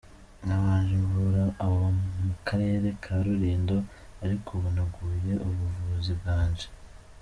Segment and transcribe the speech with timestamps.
[0.45, 1.77] Nabanje mvura abo
[2.25, 3.77] mu karere ka Rulindo,
[4.23, 6.67] ariko ubu naguye ubuvuzi bwanje.